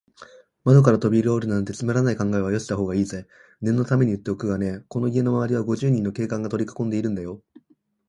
[0.63, 3.27] 窓からとびおりるなんて、つまらない考えはよしたほうがいいぜ。
[3.61, 7.39] 念のためにいっておくがね、この家のまわりは、五十人の警官がとりかこんでいるんだよ。